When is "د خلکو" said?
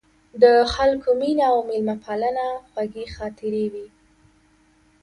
0.41-1.09